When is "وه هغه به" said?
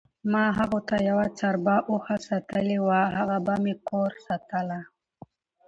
2.85-3.55